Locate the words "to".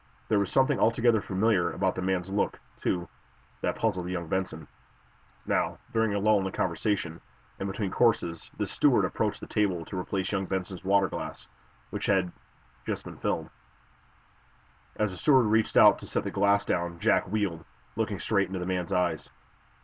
9.85-9.99, 15.99-16.07